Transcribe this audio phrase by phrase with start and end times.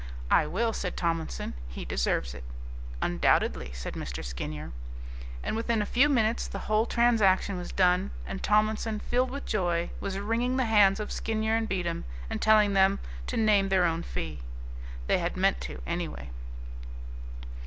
[0.31, 2.43] "I will," said Tomlinson; "he deserves it."
[3.03, 4.25] "Undoubtedly," said Mr.
[4.25, 4.71] Skinyer.
[5.43, 9.91] And within a few minutes the whole transaction was done, and Tomlinson, filled with joy,
[9.99, 14.01] was wringing the hands of Skinyer and Beatem, and telling them to name their own
[14.01, 14.39] fee.
[15.05, 16.31] They had meant to, anyway.